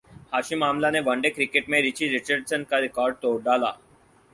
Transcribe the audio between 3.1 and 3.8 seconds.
توڑ ڈالا